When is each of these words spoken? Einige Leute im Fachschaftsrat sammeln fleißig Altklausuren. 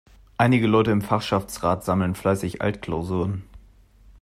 Einige 0.35 0.65
Leute 0.65 0.89
im 0.89 1.03
Fachschaftsrat 1.03 1.85
sammeln 1.85 2.15
fleißig 2.15 2.63
Altklausuren. 2.63 3.43